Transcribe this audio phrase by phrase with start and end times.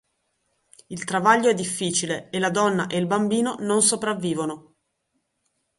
[0.89, 4.73] Il travaglio è difficile e la donna e il bambino non sopravvivono.